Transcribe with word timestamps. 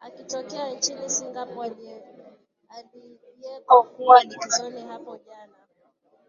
akitokea 0.00 0.68
nchini 0.70 1.10
singapore 1.10 2.02
aliyeko 2.68 3.82
kuwa 3.82 4.22
likizoni 4.22 4.80
hapo 4.82 5.16
jana 5.18 5.52